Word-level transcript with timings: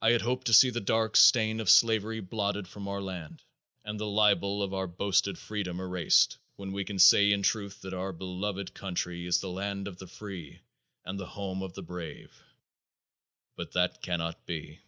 I 0.00 0.12
had 0.12 0.22
hoped 0.22 0.46
to 0.46 0.54
see 0.54 0.70
the 0.70 0.80
dark 0.80 1.18
stain 1.18 1.60
of 1.60 1.68
slavery 1.68 2.20
blotted 2.20 2.66
from 2.66 2.88
our 2.88 3.02
land, 3.02 3.42
and 3.84 4.00
the 4.00 4.06
libel 4.08 4.62
of 4.62 4.72
our 4.72 4.86
boasted 4.86 5.38
freedom 5.38 5.80
erased, 5.80 6.38
when 6.56 6.72
we 6.72 6.82
can 6.82 6.98
say 6.98 7.30
in 7.30 7.42
truth 7.42 7.82
that 7.82 7.92
our 7.92 8.14
beloved 8.14 8.72
country 8.72 9.26
is 9.26 9.40
the 9.40 9.50
land 9.50 9.86
of 9.86 9.98
the 9.98 10.06
free 10.06 10.62
and 11.04 11.20
the 11.20 11.26
home 11.26 11.62
of 11.62 11.74
the 11.74 11.82
brave; 11.82 12.32
but 13.54 13.72
that 13.72 14.00
cannot 14.00 14.46
be. 14.46 14.80